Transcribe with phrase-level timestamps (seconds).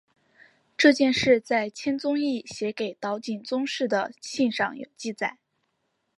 [0.75, 5.37] 这件事在千宗易写给岛井宗室的信上有记载。